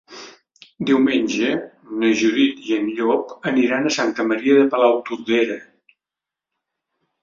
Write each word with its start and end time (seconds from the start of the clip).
Diumenge 0.89 1.51
na 2.05 2.09
Judit 2.23 2.65
i 2.71 2.75
en 2.79 2.89
Llop 3.01 3.37
aniran 3.53 3.85
a 3.85 3.95
Santa 4.01 4.29
Maria 4.33 4.59
de 4.65 4.69
Palautordera. 4.75 5.63